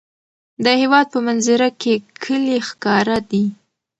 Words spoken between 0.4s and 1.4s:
د هېواد په